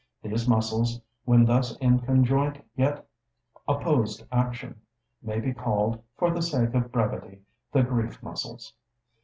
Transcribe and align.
These 0.23 0.47
muscles, 0.49 0.99
when 1.25 1.45
thus 1.45 1.77
in 1.77 1.99
conjoint 1.99 2.65
yet 2.75 3.05
opposed 3.67 4.25
action, 4.31 4.81
may 5.21 5.39
be 5.39 5.53
called, 5.53 6.01
for 6.17 6.31
the 6.33 6.41
sake 6.41 6.73
of 6.73 6.91
brevity, 6.91 7.43
the 7.71 7.83
grief 7.83 8.23
muscles. 8.23 8.73